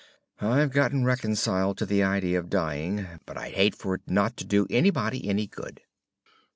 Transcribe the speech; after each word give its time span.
I've 0.39 0.71
gotten 0.71 1.05
reconciled 1.05 1.77
to 1.77 1.85
the 1.85 2.01
idea 2.01 2.39
of 2.39 2.49
dying, 2.49 3.05
but 3.27 3.37
I'd 3.37 3.53
hate 3.53 3.75
for 3.75 3.93
it 3.93 4.01
not 4.07 4.35
to 4.37 4.45
do 4.45 4.65
anybody 4.71 5.29
any 5.29 5.45
good." 5.45 5.81